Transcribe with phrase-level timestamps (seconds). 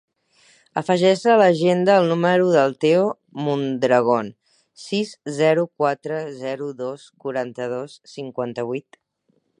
[0.79, 3.03] Afegeix a l'agenda el número del Teo
[3.49, 4.33] Mondragon:
[4.87, 9.03] sis, zero, quatre, zero, dos, quaranta-dos, cinquanta-vuit.